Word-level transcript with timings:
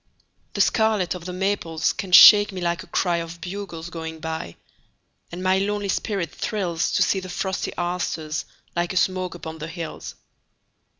The 0.55 0.61
scarlet 0.61 1.13
of 1.13 1.25
the 1.25 1.31
maples 1.31 1.93
can 1.93 2.11
shake 2.11 2.51
me 2.51 2.59
like 2.59 2.81
a 2.81 2.87
cryOf 2.87 3.39
bugles 3.39 3.91
going 3.91 4.19
by. 4.19 4.55
And 5.31 5.43
my 5.43 5.59
lonely 5.59 5.89
spirit 5.89 6.31
thrillsTo 6.31 7.03
see 7.03 7.19
the 7.19 7.29
frosty 7.29 7.71
asters 7.77 8.45
like 8.75 8.93
a 8.93 8.97
smoke 8.97 9.35
upon 9.35 9.59
the 9.59 9.67
hills. 9.67 10.15